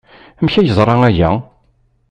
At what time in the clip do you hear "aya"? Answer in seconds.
1.09-1.29